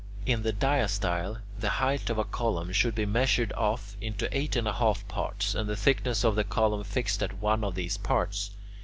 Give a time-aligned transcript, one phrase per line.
[0.25, 4.67] In the diastyle, the height of a column should be measured off into eight and
[4.67, 8.49] a half parts, and the thickness of the column fixed at one of these parts.